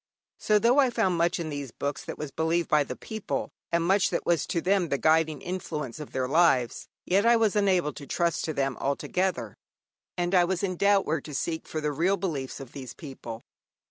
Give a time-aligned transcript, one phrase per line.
[0.39, 3.83] So though I found much in these books that was believed by the people, and
[3.83, 7.93] much that was to them the guiding influence of their lives, yet I was unable
[7.93, 9.53] to trust to them altogether,
[10.17, 13.43] and I was in doubt where to seek for the real beliefs of these people.